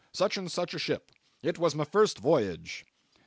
[0.13, 1.11] Such and such a ship.
[1.43, 2.87] It was my first voyage."